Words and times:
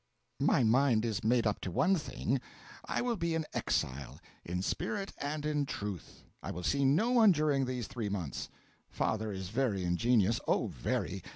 My 0.39 0.63
mind 0.63 1.05
is 1.05 1.23
made 1.23 1.45
up 1.45 1.61
to 1.61 1.69
one 1.69 1.95
thing: 1.95 2.41
I 2.85 3.03
will 3.03 3.17
be 3.17 3.35
an 3.35 3.45
exile, 3.53 4.19
in 4.43 4.63
spirit 4.63 5.13
and 5.19 5.45
in 5.45 5.67
truth: 5.67 6.23
I 6.41 6.49
will 6.49 6.63
see 6.63 6.83
no 6.85 7.11
one 7.11 7.31
during 7.31 7.65
these 7.65 7.85
three 7.85 8.09
months. 8.09 8.49
Father 8.89 9.31
is 9.31 9.49
very 9.49 9.83
ingenious 9.83 10.39
oh, 10.47 10.65
very! 10.69 11.21